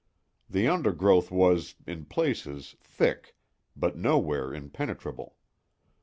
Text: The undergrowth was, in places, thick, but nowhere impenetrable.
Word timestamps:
The 0.49 0.67
undergrowth 0.67 1.29
was, 1.29 1.75
in 1.85 2.05
places, 2.05 2.75
thick, 2.81 3.35
but 3.77 3.95
nowhere 3.95 4.51
impenetrable. 4.51 5.35